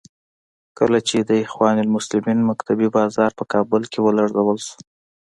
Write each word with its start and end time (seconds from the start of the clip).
کله 0.77 0.99
چې 1.07 1.17
د 1.29 1.31
اخوان 1.45 1.75
المسلمین 1.85 2.39
مکتبې 2.49 2.87
بازار 2.97 3.31
په 3.39 3.43
کابل 3.53 3.81
کې 3.91 3.99
ولړل 4.01 4.31
شو. 4.65 4.77